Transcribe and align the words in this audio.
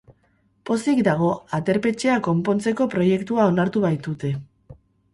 Pozik 0.69 1.01
dago, 1.07 1.29
aterpetxea 1.59 2.17
konpontzeko 2.31 2.91
proiektua 2.97 3.49
onartu 3.55 3.89
baitute. 3.89 4.37